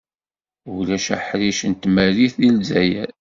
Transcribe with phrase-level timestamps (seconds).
[0.75, 3.09] Ulac aḥric n tmerrit deg Lezzayer.